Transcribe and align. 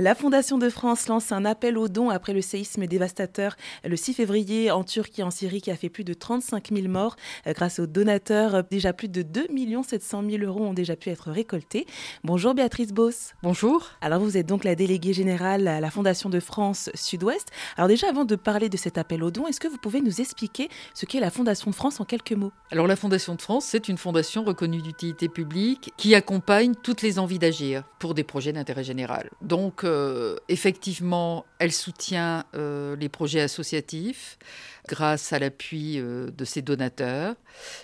La 0.00 0.14
Fondation 0.14 0.58
de 0.58 0.68
France 0.68 1.08
lance 1.08 1.32
un 1.32 1.44
appel 1.44 1.76
aux 1.76 1.88
dons 1.88 2.08
après 2.08 2.32
le 2.32 2.40
séisme 2.40 2.86
dévastateur 2.86 3.56
le 3.82 3.96
6 3.96 4.14
février 4.14 4.70
en 4.70 4.84
Turquie 4.84 5.22
et 5.22 5.24
en 5.24 5.32
Syrie 5.32 5.60
qui 5.60 5.72
a 5.72 5.76
fait 5.76 5.88
plus 5.88 6.04
de 6.04 6.14
35 6.14 6.68
000 6.72 6.86
morts. 6.86 7.16
Euh, 7.48 7.52
grâce 7.52 7.80
aux 7.80 7.88
donateurs, 7.88 8.62
déjà 8.62 8.92
plus 8.92 9.08
de 9.08 9.22
2 9.22 9.48
700 9.82 10.22
000 10.30 10.44
euros 10.44 10.66
ont 10.66 10.72
déjà 10.72 10.94
pu 10.94 11.10
être 11.10 11.32
récoltés. 11.32 11.84
Bonjour 12.22 12.54
Béatrice 12.54 12.92
Boss. 12.92 13.32
Bonjour. 13.42 13.88
Alors 14.00 14.20
vous 14.20 14.36
êtes 14.36 14.46
donc 14.46 14.62
la 14.62 14.76
déléguée 14.76 15.12
générale 15.12 15.66
à 15.66 15.80
la 15.80 15.90
Fondation 15.90 16.30
de 16.30 16.38
France 16.38 16.90
Sud-Ouest. 16.94 17.48
Alors 17.76 17.88
déjà 17.88 18.08
avant 18.08 18.24
de 18.24 18.36
parler 18.36 18.68
de 18.68 18.76
cet 18.76 18.98
appel 18.98 19.24
aux 19.24 19.32
dons, 19.32 19.48
est-ce 19.48 19.58
que 19.58 19.66
vous 19.66 19.78
pouvez 19.78 20.00
nous 20.00 20.20
expliquer 20.20 20.68
ce 20.94 21.06
qu'est 21.06 21.18
la 21.18 21.32
Fondation 21.32 21.72
de 21.72 21.74
France 21.74 21.98
en 21.98 22.04
quelques 22.04 22.34
mots? 22.34 22.52
Alors 22.70 22.86
la 22.86 22.94
Fondation 22.94 23.34
de 23.34 23.42
France, 23.42 23.64
c'est 23.64 23.88
une 23.88 23.98
fondation 23.98 24.44
reconnue 24.44 24.80
d'utilité 24.80 25.28
publique 25.28 25.92
qui 25.96 26.14
accompagne 26.14 26.76
toutes 26.76 27.02
les 27.02 27.18
envies 27.18 27.40
d'agir 27.40 27.82
pour 27.98 28.14
des 28.14 28.22
projets 28.22 28.52
d'intérêt 28.52 28.84
général. 28.84 29.30
Donc 29.42 29.87
euh, 29.88 30.36
effectivement, 30.48 31.44
elle 31.58 31.72
soutient 31.72 32.44
euh, 32.54 32.96
les 32.96 33.08
projets 33.08 33.40
associatifs 33.40 34.38
grâce 34.86 35.32
à 35.32 35.38
l'appui 35.38 35.98
euh, 35.98 36.30
de 36.30 36.44
ses 36.44 36.62
donateurs, 36.62 37.34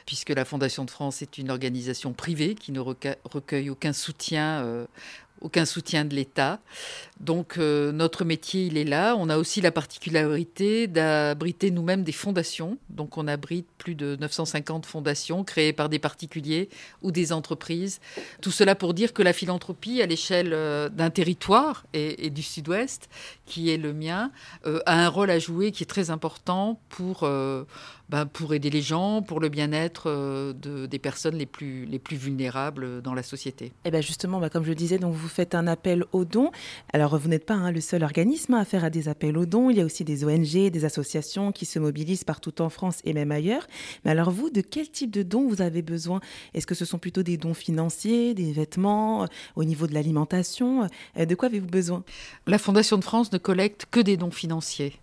puisque 0.07 0.31
la 0.31 0.45
Fondation 0.45 0.85
de 0.85 0.91
France 0.91 1.23
est 1.23 1.39
une 1.39 1.51
organisation 1.51 2.13
privée 2.13 2.55
qui 2.55 2.73
ne 2.73 2.81
recueille 2.81 3.71
soutien 3.93 4.87
aucun 5.41 5.67
soutien 5.67 6.05
de 6.05 6.15
l'État. 6.15 6.59
Donc 7.25 7.57
euh, 7.57 7.91
notre 7.91 8.25
métier, 8.25 8.67
il 8.67 8.77
est 8.77 8.85
là. 8.85 9.17
On 9.19 9.31
a 9.31 9.39
aussi 9.39 9.63
la 9.63 9.71
particularité 9.71 10.87
d'abriter 10.87 11.71
nous-mêmes 11.71 12.05
des 12.05 12.13
fondations. 12.13 12.77
Donc 12.91 13.17
on 13.17 13.27
abrite 13.27 13.67
plus 13.79 13.95
de 13.95 14.17
950 14.21 14.85
fondations 14.85 15.43
créées 15.43 15.73
par 15.73 15.89
des 15.89 15.99
particuliers 15.99 16.69
ou 17.01 17.13
des 17.13 17.33
entreprises. 17.33 18.01
Tout 18.43 18.51
cela 18.51 18.75
pour 18.75 18.93
dire 18.93 19.15
que 19.15 19.23
la 19.23 19.33
philanthropie, 19.33 20.03
à 20.03 20.07
l'échelle 20.07 20.53
euh, 20.53 20.91
d'un 20.91 21.09
territoire 21.09 21.87
et, 21.95 22.29
du 22.29 22.43
Sud-Ouest, 22.43 23.09
qui 23.47 23.71
est 23.71 23.79
le 23.79 23.95
mien, 23.95 24.31
euh, 24.67 24.81
a 24.85 25.07
un 25.07 25.09
rôle 25.09 25.31
à 25.31 25.39
jouer 25.39 25.73
qui 25.73 25.83
est 25.83 25.87
très 25.87 26.11
important 26.11 26.79
pour 26.91 27.21
ben, 27.21 28.29
aider 28.53 28.71
les 28.71 28.83
gens, 28.83 29.23
pour 29.23 29.41
le 29.41 29.49
bien-être 29.49 30.11
de, 30.53 30.87
des 30.87 30.99
personnes 30.99 31.37
les 31.37 31.47
plus, 31.47 31.87
les 31.87 31.99
plus 31.99 32.17
vulnérables 32.17 33.01
dans 33.01 33.15
la 33.15 33.23
société. 33.23 33.67
Et 33.67 33.73
eh 33.87 33.91
bien 33.91 34.01
justement, 34.03 34.41
bah, 34.41 34.51
comme 34.51 34.65
je 34.65 34.69
le 34.69 34.75
disais, 34.75 34.99
donc 34.99 35.15
vous 35.15 35.29
faites 35.29 35.55
un 35.55 35.67
appel 35.67 36.05
aux 36.13 36.25
dons. 36.25 36.51
Vous 37.19 37.29
n'êtes 37.29 37.47
pas 37.47 37.55
hein, 37.55 37.73
le 37.73 37.81
seul 37.81 38.03
organisme 38.03 38.55
à 38.55 38.65
faire 38.65 38.91
des 38.91 39.09
appels 39.09 39.37
aux 39.37 39.47
dons. 39.47 39.71
Il 39.71 39.77
y 39.77 39.81
a 39.81 39.85
aussi 39.85 40.05
des 40.05 40.25
ONG, 40.25 40.71
des 40.71 40.85
associations 40.85 41.53
qui 41.53 41.67
se 41.67 41.79
mobilisent 41.79 42.25
partout 42.25 42.61
en 42.63 42.69
France 42.69 43.01
et 43.05 43.13
même 43.13 43.33
ailleurs. 43.33 43.67
Mais 44.05 44.11
alors 44.11 44.31
vous, 44.31 44.51
de 44.51 44.61
quel 44.61 44.91
type 44.91 45.11
de 45.11 45.23
dons 45.23 45.47
vous 45.49 45.63
avez 45.63 45.83
besoin? 45.83 46.21
Est-ce 46.55 46.67
que 46.67 46.75
ce 46.75 46.85
sont 46.85 46.99
plutôt 46.99 47.23
des 47.23 47.37
dons 47.37 47.55
financiers, 47.55 48.35
des 48.35 48.53
vêtements, 48.53 49.25
euh, 49.25 49.27
au 49.57 49.65
niveau 49.65 49.87
de 49.87 49.95
l'alimentation? 49.95 50.89
Euh, 51.19 51.27
De 51.27 51.35
quoi 51.35 51.49
avez-vous 51.49 51.67
besoin? 51.67 52.05
La 52.47 52.59
Fondation 52.59 52.99
de 52.99 53.05
France 53.05 53.33
ne 53.33 53.39
collecte 53.39 53.87
que 53.91 54.01
des 54.01 54.17
dons 54.17 54.31
financiers 54.31 54.95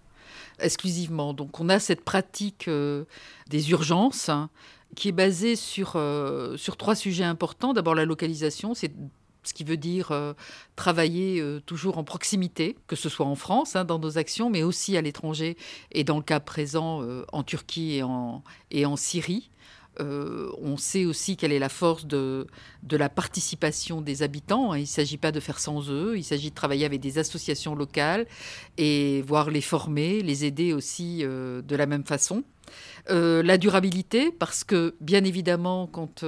exclusivement. 0.60 1.34
Donc 1.34 1.60
on 1.60 1.70
a 1.70 1.80
cette 1.80 2.02
pratique 2.02 2.68
euh, 2.68 3.06
des 3.50 3.72
urgences 3.72 4.30
hein, 4.30 4.50
qui 4.96 5.10
est 5.10 5.14
basée 5.14 5.56
sur, 5.56 6.00
sur 6.58 6.78
trois 6.78 6.96
sujets 6.96 7.24
importants. 7.24 7.74
D'abord 7.74 7.96
la 7.96 8.06
localisation, 8.06 8.74
c'est 8.74 8.92
ce 9.44 9.54
qui 9.54 9.64
veut 9.64 9.78
dire 9.78 10.12
euh, 10.12 10.34
travailler 10.76 11.44
toujours 11.66 11.98
en 11.98 12.04
proximité, 12.04 12.78
que 12.88 12.96
ce 12.96 13.10
soit 13.10 13.26
en 13.26 13.36
France, 13.36 13.76
hein, 13.76 13.86
dans 13.86 14.00
nos 14.00 14.18
actions, 14.18 14.50
mais 14.50 14.64
aussi 14.64 14.98
à 14.98 15.02
l'étranger, 15.02 15.58
et 15.92 16.04
dans 16.04 16.18
le 16.18 16.24
cas 16.24 16.40
présent 16.40 17.06
en 17.32 17.44
Turquie 17.44 18.02
et 18.72 18.86
en, 18.86 18.96
Syrie. 18.96 19.52
Euh, 20.00 20.50
on 20.62 20.78
sait 20.78 21.06
aussi 21.06 21.36
quelle 21.36 21.52
est 21.52 21.60
la 21.60 21.70
force 21.70 22.06
de, 22.06 22.48
la 22.90 23.10
participation 23.10 24.02
des 24.02 24.24
habitants. 24.24 24.74
Il 24.74 24.82
ne 24.82 24.86
s'agit 24.86 25.18
pas 25.18 25.32
de 25.32 25.40
faire 25.40 25.60
sans 25.60 25.90
eux, 25.90 26.18
il 26.18 26.24
s'agit 26.24 26.50
de 26.50 26.56
travailler 26.56 26.86
avec 26.86 27.02
des 27.02 27.18
associations 27.18 27.76
locales 27.76 28.26
et 28.78 29.22
voir 29.24 29.50
les 29.50 29.62
former, 29.62 30.22
les 30.22 30.46
aider 30.46 30.74
aussi 30.74 31.20
euh, 31.22 31.62
de 31.62 31.76
la 31.76 31.86
même 31.86 32.06
façon. 32.06 32.44
Euh, 33.10 33.44
la 33.44 33.58
durabilité, 33.58 34.32
parce 34.32 34.64
que 34.64 34.96
bien 35.02 35.24
évidemment, 35.24 35.88
quand 35.88 36.24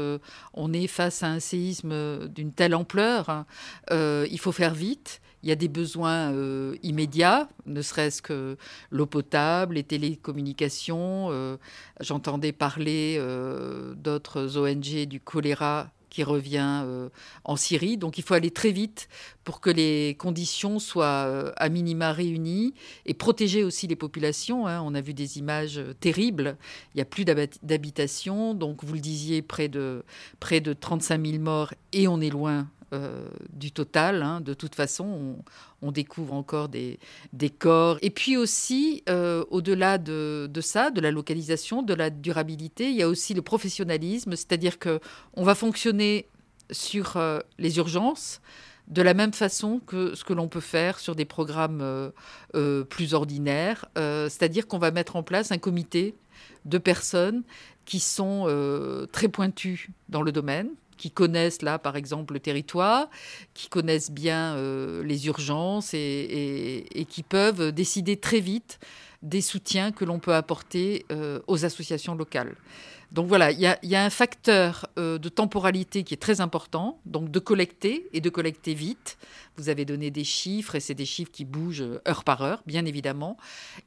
on 0.54 0.74
est 0.74 0.88
face 0.88 1.24
à 1.24 1.28
un 1.28 1.40
séisme 1.40 2.28
d'une 2.28 2.52
telle 2.52 2.76
ampleur, 2.76 3.30
hein, 3.30 3.46
il 3.92 4.40
faut 4.40 4.52
faire 4.52 4.74
vite. 4.74 5.22
Il 5.44 5.50
y 5.50 5.52
a 5.52 5.56
des 5.56 5.68
besoins 5.68 6.32
euh, 6.32 6.78
immédiats, 6.84 7.50
ne 7.66 7.82
serait-ce 7.82 8.22
que 8.22 8.58
l'eau 8.92 9.06
potable, 9.06 9.76
les 9.76 9.84
télécommunications. 9.84 11.28
Euh, 11.32 11.58
j'entendais 12.00 12.54
parler 12.54 13.18
euh, 13.20 13.94
d'autres 13.96 14.58
ONG 14.58 15.06
du 15.06 15.20
choléra 15.20 15.92
qui 16.14 16.24
revient 16.24 16.86
en 17.44 17.56
Syrie. 17.56 17.98
Donc 17.98 18.18
il 18.18 18.24
faut 18.24 18.36
aller 18.36 18.52
très 18.52 18.72
vite 18.72 19.10
pour 19.44 19.60
que 19.60 19.70
les 19.70 20.16
conditions 20.18 20.80
soient 20.80 21.52
à 21.58 21.70
minima 21.70 22.14
réunies 22.14 22.74
et 23.06 23.14
protéger 23.14 23.64
aussi 23.64 23.88
les 23.88 23.96
populations. 23.96 24.68
Hein. 24.68 24.82
On 24.86 24.94
a 24.94 25.02
vu 25.02 25.14
des 25.14 25.40
images 25.40 25.82
terribles. 26.00 26.56
Il 26.94 26.98
n'y 26.98 27.02
a 27.02 27.06
plus 27.06 27.26
d'habitation. 27.26 28.54
Donc 28.54 28.84
vous 28.84 28.94
le 28.94 29.00
disiez, 29.00 29.42
près 29.42 29.68
de, 29.68 30.06
près 30.40 30.62
de 30.62 30.74
35 30.74 31.26
000 31.26 31.40
morts 31.40 31.74
et 31.92 32.08
on 32.08 32.22
est 32.22 32.30
loin 32.30 32.68
euh, 32.94 33.26
du 33.50 33.72
total. 33.72 34.22
Hein. 34.22 34.40
De 34.40 34.54
toute 34.54 34.76
façon, 34.76 35.38
on, 35.82 35.92
découvre 35.92 36.34
encore 36.34 36.70
des, 36.70 37.00
corps. 37.58 37.98
Et 38.04 38.12
puis 38.12 38.38
aussi, 38.38 39.04
euh, 39.10 39.44
au-delà 39.50 39.98
de, 39.98 40.50
ça, 40.62 40.92
de 40.92 41.02
la 41.02 41.10
localisation, 41.10 41.82
de 41.82 41.96
la 41.96 42.12
durabilité, 42.12 42.92
il 42.92 42.96
y 42.96 43.02
a 43.02 43.08
aussi 43.08 43.34
le 43.34 43.42
professionnalisme, 43.42 44.36
c'est-à-dire 44.36 44.78
que 44.78 45.00
on 45.34 45.44
va 45.44 45.56
fonctionner 45.56 46.28
sur 46.70 47.18
euh, 47.18 47.40
les 47.58 47.78
urgences 47.78 48.42
de 48.88 49.02
la 49.02 49.16
même 49.16 49.34
façon 49.34 49.80
que 49.80 50.14
ce 50.14 50.24
que 50.24 50.34
l'on 50.34 50.48
peut 50.48 50.60
faire 50.60 51.00
sur 51.00 51.16
des 51.16 51.26
programmes 51.26 52.12
plus 52.90 53.14
ordinaires, 53.14 53.86
c'est-à-dire 53.96 54.68
qu'on 54.68 54.78
va 54.78 54.92
mettre 54.92 55.16
en 55.16 55.24
place 55.24 55.54
un 55.54 55.58
comité 55.58 56.16
de 56.66 56.78
personnes 56.78 57.44
qui 57.86 58.02
sont 58.02 58.46
très 59.14 59.30
pointues 59.30 59.90
dans 60.10 60.22
le 60.22 60.34
domaine, 60.34 60.70
qui 60.98 61.12
connaissent 61.12 61.62
là, 61.62 61.80
par 61.80 61.96
exemple, 61.96 62.34
le 62.34 62.40
territoire, 62.40 63.10
qui 63.54 63.70
connaissent 63.70 64.12
bien 64.12 64.56
euh, 64.56 65.04
les 65.04 65.28
urgences 65.28 65.94
et, 65.94 67.06
qui 67.10 67.24
peuvent 67.24 67.72
décider 67.72 68.18
très 68.18 68.40
vite 68.40 68.80
des 69.22 69.42
soutiens 69.42 69.92
que 69.92 70.06
l'on 70.06 70.20
peut 70.20 70.36
apporter 70.36 71.06
euh, 71.12 71.40
aux 71.48 71.66
associations 71.66 72.16
locales. 72.16 72.56
Donc 73.14 73.28
voilà, 73.28 73.52
il 73.52 73.60
y, 73.60 73.96
a, 73.96 74.04
un 74.04 74.10
facteur 74.10 74.88
euh, 74.98 75.20
de 75.20 75.30
temporalité 75.30 76.04
qui 76.04 76.16
est 76.16 76.18
très 76.18 76.42
important, 76.42 77.00
donc 77.06 77.30
de 77.30 77.38
collecter 77.38 78.10
et 78.12 78.22
de 78.22 78.30
collecter 78.32 78.74
vite. 78.74 79.20
Vous 79.56 79.70
avez 79.70 79.86
donné 79.86 80.10
des 80.10 80.24
chiffres 80.24 80.74
et 80.74 80.80
c'est 80.80 80.96
des 80.96 81.06
chiffres 81.06 81.32
qui 81.32 81.46
bougent 81.46 81.84
euh, 81.84 82.02
heure 82.08 82.24
par 82.24 82.42
heure, 82.42 82.64
bien 82.66 82.86
évidemment, 82.86 83.38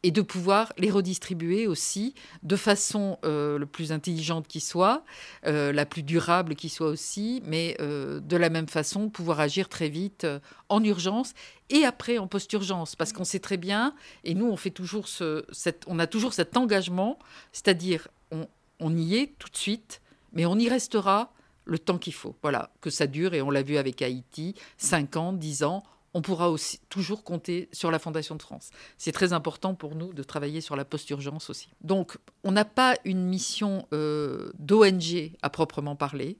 et 0.05 0.13
de 0.13 0.23
pouvoir 0.23 0.73
les 0.79 0.93
redistribuer 0.93 1.67
aussi 1.67 2.15
de 2.45 2.55
façon 2.55 3.19
euh, 3.25 3.59
le 3.59 3.67
plus 3.67 3.91
intelligente 3.91 4.47
qui 4.47 4.61
soit, 4.61 5.05
la 5.43 5.87
plus 5.87 6.05
durable 6.05 6.55
qui 6.55 6.69
soit 6.69 6.87
aussi, 6.87 7.43
mais 7.45 7.77
de 7.81 8.37
la 8.37 8.49
même 8.49 8.69
façon 8.69 9.09
pouvoir 9.09 9.41
agir 9.41 9.69
très 9.69 9.89
vite 9.89 10.27
en 10.69 10.83
urgence 10.85 11.35
et 11.69 11.85
après 11.85 12.19
en 12.19 12.27
post-urgence, 12.27 12.95
parce 12.95 13.13
qu'on 13.13 13.25
sait 13.25 13.41
très 13.41 13.57
bien, 13.57 13.95
et 14.25 14.35
nous 14.35 14.47
on 14.47 14.57
fait 14.57 14.71
toujours 14.71 15.09
ce, 15.09 15.45
on 15.87 15.99
a 15.99 16.07
toujours 16.07 16.33
cet 16.33 16.57
engagement, 16.57 17.19
c'est-à-dire 17.53 18.09
on, 18.31 18.47
on 18.81 18.97
y 18.97 19.17
est 19.17 19.35
tout 19.39 19.49
de 19.49 19.57
suite, 19.57 20.01
mais 20.33 20.47
on 20.47 20.59
y 20.59 20.69
restera 20.69 21.33
le 21.65 21.79
temps 21.79 21.99
qu'il 21.99 22.15
faut. 22.15 22.37
Voilà, 22.43 22.71
que 22.81 22.91
ça 22.91 23.07
dure, 23.07 23.35
et 23.35 23.43
on 23.43 23.51
l'a 23.51 23.63
vu 23.63 23.77
avec 23.77 24.03
Haïti, 24.03 24.55
5 24.79 25.17
ans, 25.17 25.33
10 25.33 25.65
ans, 25.65 25.83
on 26.15 26.23
pourra 26.23 26.51
aussi 26.51 26.81
toujours 26.89 27.25
compter 27.25 27.69
sur 27.73 27.91
la 27.91 27.99
Fondation 27.99 28.37
de 28.37 28.43
France. 28.43 28.71
C'est 28.97 29.13
très 29.13 29.35
important 29.35 29.75
pour 29.75 29.95
nous 29.95 30.15
de 30.15 30.23
travailler 30.23 30.63
sur 30.63 30.75
la 30.75 30.87
post-urgence 30.87 31.51
aussi. 31.51 31.69
Donc, 31.83 32.17
on 32.43 32.53
n'a 32.53 32.65
pas 32.65 32.97
une 33.05 33.27
mission 33.27 33.87
euh, 33.93 34.51
d'ONG 34.59 35.33
à 35.43 35.51
proprement 35.51 35.95
parler, 35.95 36.39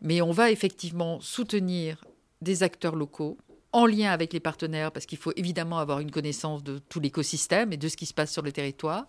mais 0.00 0.22
on 0.22 0.32
va 0.32 0.50
effectivement 0.50 1.20
soutenir 1.20 2.04
des 2.40 2.64
acteurs 2.64 2.96
locaux 2.96 3.38
en 3.72 3.86
lien 3.86 4.10
avec 4.10 4.32
les 4.32 4.40
partenaires, 4.40 4.90
parce 4.90 5.06
qu'il 5.06 5.18
faut 5.18 5.32
évidemment 5.36 5.78
avoir 5.78 6.00
une 6.00 6.10
connaissance 6.10 6.64
de 6.64 6.78
tout 6.78 6.98
l'écosystème 6.98 7.72
et 7.72 7.76
de 7.76 7.88
ce 7.88 7.96
qui 7.96 8.06
se 8.06 8.14
passe 8.14 8.32
sur 8.32 8.42
le 8.42 8.52
territoire. 8.52 9.06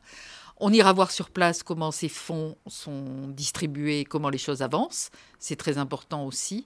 On 0.58 0.72
ira 0.72 0.94
voir 0.94 1.12
sur 1.12 1.30
place 1.30 1.64
comment 1.64 1.92
ces 1.92 2.10
fonds 2.10 2.56
sont 2.68 3.28
distribués, 3.28 4.06
comment 4.06 4.30
les 4.30 4.38
choses 4.38 4.62
avancent. 4.62 5.10
C'est 5.40 5.56
très 5.56 5.78
important 5.78 6.26
aussi. 6.26 6.66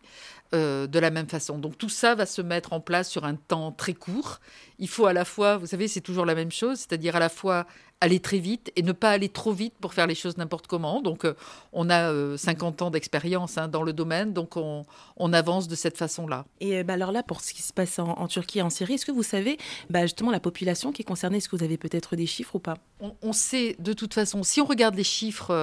Euh, 0.53 0.87
de 0.87 0.97
la 0.97 1.09
même 1.09 1.27
façon. 1.27 1.57
Donc 1.57 1.77
tout 1.77 1.89
ça 1.89 2.15
va 2.15 2.25
se 2.25 2.41
mettre 2.41 2.71
en 2.71 2.79
place 2.79 3.09
sur 3.09 3.25
un 3.25 3.35
temps 3.35 3.73
très 3.73 3.93
court. 3.93 4.39
Il 4.79 4.87
faut 4.87 5.05
à 5.05 5.11
la 5.11 5.25
fois, 5.25 5.57
vous 5.57 5.65
savez, 5.65 5.89
c'est 5.89 5.99
toujours 5.99 6.25
la 6.25 6.35
même 6.35 6.53
chose, 6.53 6.77
c'est-à-dire 6.77 7.17
à 7.17 7.19
la 7.19 7.27
fois 7.27 7.67
aller 8.01 8.19
très 8.19 8.39
vite 8.39 8.71
et 8.75 8.83
ne 8.83 8.91
pas 8.91 9.11
aller 9.11 9.29
trop 9.29 9.51
vite 9.51 9.73
pour 9.79 9.93
faire 9.93 10.07
les 10.07 10.15
choses 10.15 10.37
n'importe 10.37 10.67
comment. 10.67 11.01
Donc 11.01 11.25
euh, 11.25 11.33
on 11.73 11.89
a 11.89 12.37
50 12.37 12.81
euh, 12.81 12.85
ans 12.85 12.91
d'expérience 12.91 13.57
hein, 13.57 13.67
dans 13.67 13.83
le 13.83 13.93
domaine, 13.93 14.33
donc 14.33 14.55
on, 14.57 14.85
avance 15.33 15.67
de 15.67 15.75
cette 15.75 15.97
façon-là. 15.97 16.45
Et 16.61 16.83
bah, 16.83 16.93
alors 16.93 17.11
là, 17.11 17.21
pour 17.21 17.41
ce 17.41 17.53
qui 17.53 17.61
se 17.61 17.73
passe 17.73 17.99
en, 17.99 18.27
Turquie 18.27 18.59
et 18.59 18.61
en 18.61 18.69
Syrie, 18.69 18.93
est-ce 18.93 19.05
que 19.05 19.11
vous 19.11 19.23
savez 19.23 19.57
bah, 19.89 20.03
justement 20.03 20.31
la 20.31 20.39
population 20.39 20.91
qui 20.91 21.01
est 21.01 21.05
concernée 21.05 21.37
Est-ce 21.37 21.49
que 21.49 21.55
vous 21.55 21.63
avez 21.63 21.77
peut-être 21.77 22.15
des 22.15 22.25
chiffres 22.25 22.55
ou 22.55 22.59
pas? 22.59 22.77
On, 23.21 23.33
sait 23.33 23.75
de 23.79 23.93
toute 23.93 24.13
façon, 24.13 24.43
si 24.43 24.61
on 24.61 24.65
regarde 24.65 24.95
les 24.95 25.03
chiffres 25.03 25.53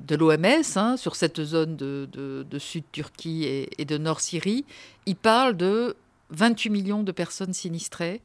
de 0.00 0.14
l'OMS 0.14 0.62
hein, 0.76 0.96
sur 0.96 1.16
cette 1.16 1.42
zone 1.42 1.76
de, 1.76 2.58
Sud-Turquie 2.58 3.44
et, 3.78 3.84
de 3.84 3.98
Nord-Syrie, 3.98 4.64
il 5.06 5.16
parle 5.16 5.56
de 5.56 5.96
28 6.30 6.70
millions 6.70 7.02
de 7.02 7.12
personnes 7.12 7.52
sinistrées, 7.52 8.22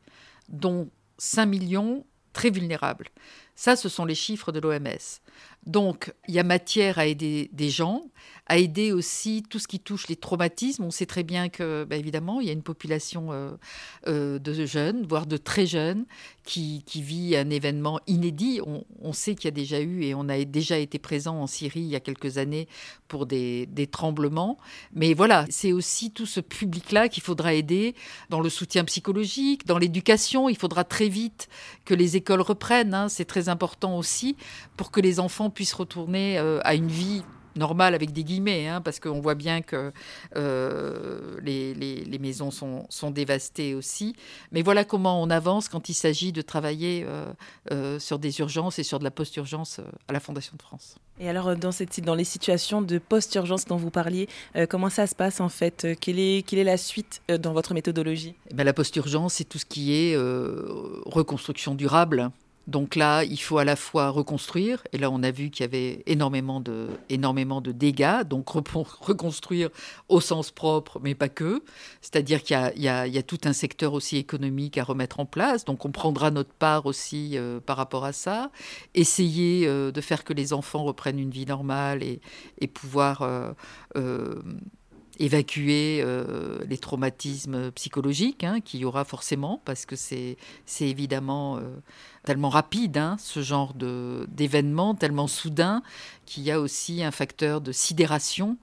dont 0.49 0.87
5 1.17 1.45
millions 1.45 2.05
très 2.33 2.49
vulnérables. 2.49 3.07
Ça, 3.55 3.75
ce 3.75 3.87
sont 3.89 4.05
les 4.05 4.15
chiffres 4.15 4.51
de 4.51 4.59
l'OMS. 4.59 5.21
Donc, 5.65 6.13
il 6.27 6.35
y 6.35 6.39
a 6.39 6.43
matière 6.43 6.99
à 6.99 7.05
aider 7.05 7.49
des 7.53 7.69
gens, 7.69 8.03
à 8.47 8.57
aider 8.57 8.91
aussi 8.91 9.43
tout 9.49 9.59
ce 9.59 9.67
qui 9.67 9.79
touche 9.79 10.07
les 10.09 10.17
traumatismes. 10.17 10.83
On 10.83 10.91
sait 10.91 11.05
très 11.05 11.23
bien 11.23 11.47
que, 11.47 11.85
bah, 11.85 11.95
évidemment, 11.95 12.41
il 12.41 12.47
y 12.47 12.49
a 12.49 12.53
une 12.53 12.63
population 12.63 13.31
euh, 13.31 13.51
euh, 14.07 14.39
de 14.39 14.65
jeunes, 14.65 15.05
voire 15.07 15.25
de 15.25 15.37
très 15.37 15.65
jeunes, 15.65 16.05
qui, 16.43 16.83
vit 16.95 17.35
un 17.35 17.49
événement 17.49 17.99
inédit. 18.07 18.59
On, 19.01 19.13
sait 19.13 19.35
qu'il 19.35 19.45
y 19.45 19.47
a 19.47 19.51
déjà 19.51 19.79
eu, 19.79 20.03
et 20.03 20.13
on 20.13 20.27
a 20.27 20.43
déjà 20.43 20.77
été 20.77 20.99
présent 20.99 21.39
en 21.39 21.47
Syrie 21.47 21.81
il 21.81 21.87
y 21.87 21.95
a 21.95 21.99
quelques 21.99 22.37
années 22.37 22.67
pour 23.07 23.25
des, 23.25 23.67
tremblements. 23.91 24.57
Mais 24.93 25.13
voilà, 25.13 25.45
c'est 25.49 25.71
aussi 25.71 26.11
tout 26.11 26.25
ce 26.25 26.39
public-là 26.39 27.07
qu'il 27.07 27.23
faudra 27.23 27.53
aider 27.53 27.95
dans 28.29 28.41
le 28.41 28.49
soutien 28.49 28.83
psychologique, 28.83 29.65
dans 29.65 29.77
l'éducation. 29.77 30.49
Il 30.49 30.57
faudra 30.57 30.83
très 30.83 31.07
vite 31.07 31.47
que 31.85 31.93
les 31.93 32.17
écoles 32.17 32.41
reprennent. 32.41 32.93
Hein. 32.93 33.09
C'est 33.09 33.25
très 33.25 33.49
important 33.49 33.97
aussi 33.97 34.35
pour 34.75 34.91
que 34.91 34.99
les 34.99 35.19
enfants 35.19 35.49
puissent 35.53 35.73
retourner 35.73 36.37
euh, 36.37 36.59
à 36.63 36.75
une 36.75 36.87
vie 36.87 37.23
normale 37.55 37.93
avec 37.93 38.11
des 38.13 38.23
guillemets, 38.23 38.67
hein, 38.67 38.81
parce 38.81 38.99
qu'on 38.99 39.21
voit 39.21 39.35
bien 39.35 39.61
que 39.61 39.93
euh, 40.35 41.39
les, 41.43 42.17
maisons 42.19 42.49
sont, 42.49 42.87
sont, 42.89 43.11
dévastées 43.11 43.75
aussi. 43.75 44.15
Mais 44.51 44.63
voilà 44.63 44.83
comment 44.83 45.21
on 45.21 45.29
avance 45.29 45.69
quand 45.69 45.87
il 45.87 45.93
s'agit 45.93 46.31
de 46.31 46.41
travailler 46.41 47.05
euh, 47.71 47.99
sur 47.99 48.17
des 48.17 48.39
urgences 48.39 48.79
et 48.79 48.83
sur 48.83 48.97
de 48.97 49.03
la 49.03 49.11
post-urgence 49.11 49.81
à 50.07 50.13
la 50.13 50.19
Fondation 50.19 50.55
de 50.57 50.63
France. 50.63 50.95
Et 51.19 51.29
alors, 51.29 51.55
dans, 51.55 51.71
cette, 51.71 52.03
dans 52.03 52.15
les 52.15 52.23
situations 52.23 52.81
de 52.81 52.97
post-urgence 52.97 53.65
dont 53.65 53.77
vous 53.77 53.91
parliez, 53.91 54.27
comment 54.67 54.89
ça 54.89 55.05
se 55.05 55.13
passe 55.13 55.39
en 55.39 55.49
fait? 55.49 55.85
Quelle 56.01 56.17
est, 56.17 56.43
quelle 56.47 56.57
est 56.57 56.63
la 56.63 56.77
suite 56.77 57.21
dans 57.39 57.53
votre 57.53 57.75
méthodologie? 57.75 58.33
Eh 58.49 58.55
ben, 58.55 58.63
La 58.63 58.73
post-urgence, 58.73 59.35
c'est 59.35 59.43
tout 59.43 59.59
ce 59.59 59.65
qui 59.65 59.93
est 59.93 60.17
reconstruction 61.05 61.75
durable. 61.75 62.31
Donc 62.67 62.95
là, 62.95 63.23
il 63.25 63.37
faut 63.37 63.57
à 63.57 63.65
la 63.65 63.75
fois 63.75 64.09
reconstruire, 64.09 64.83
et 64.93 64.97
là 64.97 65.11
on 65.11 65.21
a 65.21 65.31
vu 65.31 65.49
qu'il 65.49 65.65
y 65.65 65.67
avait 65.67 66.01
énormément 66.05 66.61
de, 66.61 66.87
dégâts, 67.71 68.23
donc 68.23 68.49
reconstruire 69.01 69.69
au 70.07 70.21
sens 70.21 70.49
propre, 70.49 70.99
mais 71.03 71.13
pas 71.13 71.27
que. 71.27 71.61
C'est-à-dire 72.01 72.41
qu'il 72.41 72.57
y, 72.77 72.87
a, 72.87 73.23
tout 73.23 73.39
un 73.43 73.53
secteur 73.53 73.93
aussi 73.93 74.17
économique 74.17 74.77
à 74.77 74.85
remettre 74.85 75.19
en 75.19 75.25
place, 75.25 75.65
donc 75.65 75.83
on 75.83 75.91
prendra 75.91 76.31
notre 76.31 76.53
part 76.53 76.85
aussi 76.85 77.31
euh, 77.37 77.59
par 77.59 77.75
rapport 77.75 78.05
à 78.05 78.13
ça. 78.13 78.49
Essayer 78.93 79.67
euh, 79.67 79.91
de 79.91 79.99
faire 79.99 80.23
que 80.23 80.33
les 80.33 80.53
enfants 80.53 80.83
reprennent 80.85 81.19
une 81.19 81.31
vie 81.31 81.45
normale 81.45 82.01
et, 82.01 82.21
pouvoir... 82.67 83.23
Euh, 83.23 84.41
évacuer 85.19 86.03
les 86.67 86.77
traumatismes 86.79 87.71
psychologiques 87.73 88.43
hein, 88.43 88.61
qu'il 88.61 88.79
y 88.79 88.85
aura 88.85 89.05
forcément, 89.05 89.61
parce 89.63 89.85
que 89.85 89.95
c'est 89.95 90.37
évidemment 90.79 91.59
tellement 92.23 92.49
rapide, 92.49 92.97
hein, 92.97 93.17
ce 93.19 93.41
genre 93.41 93.73
d'événement, 93.73 94.95
tellement 94.95 95.27
soudain, 95.27 95.83
qu'il 96.25 96.43
y 96.43 96.51
a 96.51 96.59
aussi 96.59 97.03
un 97.03 97.11
facteur 97.11 97.61
de 97.61 97.71
sidération. 97.71 98.57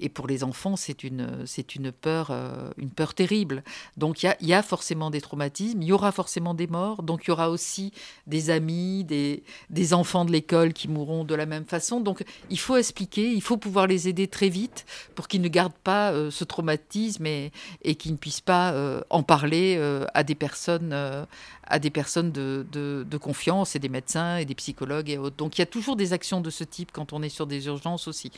Et 0.00 0.08
pour 0.08 0.26
les 0.26 0.42
enfants, 0.42 0.76
c'est 0.76 1.04
une, 1.04 1.46
une, 1.76 1.92
peur, 1.92 2.28
euh, 2.30 2.70
une 2.76 2.90
peur 2.90 3.14
terrible. 3.14 3.62
Donc 3.96 4.22
il 4.22 4.34
y, 4.40 4.52
a, 4.52 4.62
forcément 4.62 5.10
des 5.10 5.20
traumatismes, 5.20 5.80
il 5.82 5.88
y 5.88 5.92
aura 5.92 6.10
forcément 6.10 6.54
des 6.54 6.66
morts, 6.66 7.02
donc 7.02 7.24
il 7.24 7.28
y 7.28 7.30
aura 7.30 7.50
aussi 7.50 7.92
des 8.26 8.50
amis, 8.50 9.04
des, 9.04 9.44
des 9.70 9.94
enfants 9.94 10.24
de 10.24 10.32
l'école 10.32 10.72
qui 10.72 10.88
mourront 10.88 11.24
de 11.24 11.34
la 11.34 11.46
même 11.46 11.64
façon. 11.64 12.00
Donc 12.00 12.24
il 12.50 12.58
faut 12.58 12.76
expliquer, 12.76 13.32
il 13.32 13.42
faut 13.42 13.56
pouvoir 13.56 13.86
les 13.86 14.08
aider 14.08 14.26
très 14.26 14.48
vite 14.48 14.84
pour 15.14 15.28
qu'ils 15.28 15.42
ne 15.42 15.48
gardent 15.48 15.72
pas 15.72 16.12
euh, 16.12 16.30
ce 16.30 16.44
traumatisme 16.44 17.26
et, 17.26 17.52
et 17.82 17.94
qu'ils 17.94 18.12
ne 18.12 18.16
puissent 18.16 18.40
pas 18.40 18.72
euh, 18.72 19.00
en 19.10 19.22
parler 19.22 19.80
à 20.14 20.22
des 20.24 20.34
personnes, 20.34 20.92
à 20.92 21.78
des 21.78 21.90
personnes 21.90 22.32
de, 22.32 23.03
confiance 23.18 23.76
et 23.76 23.78
des 23.78 23.88
médecins 23.88 24.36
et 24.36 24.44
des 24.44 24.54
psychologues 24.54 25.10
et 25.10 25.18
autres. 25.18 25.36
Donc 25.36 25.58
il 25.58 25.60
y 25.60 25.62
a 25.62 25.66
toujours 25.66 25.96
des 25.96 26.12
actions 26.12 26.40
de 26.40 26.50
ce 26.50 26.64
type 26.64 26.90
quand 26.92 27.12
on 27.12 27.22
est 27.22 27.28
sur 27.28 27.46
des 27.46 27.66
urgences 27.66 28.08
aussi. 28.08 28.30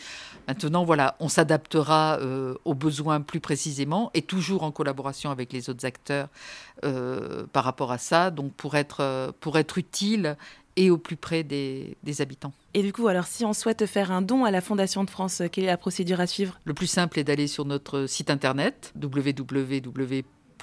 Maintenant, 0.49 0.85
voilà, 0.85 1.17
on 1.21 1.29
s'adaptera 1.29 2.19
euh, 2.21 2.55
aux 2.65 2.75
besoins 2.75 3.21
plus 3.21 3.41
précisément 3.41 4.11
et 4.15 4.23
toujours 4.23 4.63
en 4.63 4.71
collaboration 4.71 5.31
avec 5.31 5.53
les 5.53 5.71
autres 5.71 5.85
acteurs 5.85 6.29
euh, 6.85 7.47
par 7.53 7.65
rapport 7.65 7.93
à 7.93 7.99
ça, 7.99 8.31
donc 8.31 8.53
pour 8.53 8.75
être, 8.75 9.01
euh, 9.01 9.33
pour 9.41 9.59
être 9.59 9.79
utile 9.79 10.37
et 10.79 10.91
au 10.91 10.99
plus 10.99 11.17
près 11.17 11.43
des, 11.43 11.97
des, 12.03 12.21
habitants. 12.21 12.53
Et 12.75 12.83
du 12.83 12.93
coup, 12.93 13.09
alors 13.09 13.27
si 13.27 13.47
on 13.47 13.55
souhaite 13.55 13.87
faire 13.87 14.13
un 14.13 14.21
don 14.21 14.45
à 14.45 14.51
la 14.51 14.61
Fondation 14.61 15.05
de 15.05 15.11
France, 15.11 15.43
quelle 15.51 15.65
est 15.65 15.69
la 15.69 15.79
procédure 15.79 16.21
à 16.21 16.27
suivre? 16.27 16.61
Le 16.65 16.75
plus 16.75 16.87
simple 16.87 17.19
est 17.19 17.25
d'aller 17.25 17.47
sur 17.47 17.65
notre 17.65 18.07
site 18.07 18.29
internet 18.29 18.93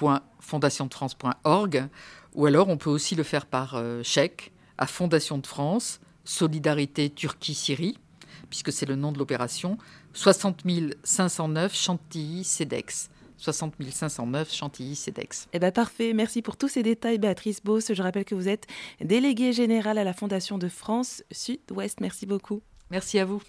www.fondationdefrance.org 0.00 1.88
ou 2.34 2.46
alors 2.46 2.68
on 2.68 2.76
peut 2.76 2.90
aussi 2.90 3.14
le 3.14 3.22
faire 3.22 3.46
par 3.46 3.74
euh, 3.74 4.02
chèque 4.02 4.52
à 4.76 4.86
Fondation 4.86 5.38
de 5.38 5.46
France, 5.46 6.00
Solidarité 6.24 7.10
Turquie-Syrie, 7.10 7.96
puisque 8.50 8.72
c'est 8.72 8.86
le 8.86 8.96
nom 8.96 9.12
de 9.12 9.18
l'opération, 9.18 9.78
60 10.14 10.64
509 11.04 11.74
Chantilly-Cedex. 11.74 13.10
60 13.36 13.74
509 13.90 14.52
Chantilly-Cedex. 14.52 15.48
Eh 15.52 15.58
bien, 15.58 15.70
parfait. 15.70 16.12
Merci 16.12 16.40
pour 16.40 16.56
tous 16.56 16.68
ces 16.68 16.82
détails, 16.82 17.18
Béatrice 17.18 17.62
Beauce. 17.62 17.92
Je 17.92 18.02
rappelle 18.02 18.24
que 18.24 18.34
vous 18.34 18.48
êtes 18.48 18.66
déléguée 19.00 19.52
générale 19.52 19.98
à 19.98 20.04
la 20.04 20.14
Fondation 20.14 20.56
de 20.56 20.68
France 20.68 21.22
Sud-Ouest. 21.30 22.00
Merci 22.00 22.26
beaucoup. 22.26 22.62
Merci 22.90 23.18
à 23.18 23.24
vous. 23.24 23.42